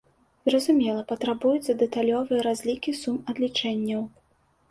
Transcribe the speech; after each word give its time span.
Зразумела, 0.49 1.01
патрабуюцца 1.11 1.75
дэталёвыя 1.83 2.41
разлікі 2.47 2.91
сум 3.03 3.19
адлічэнняў. 3.35 4.01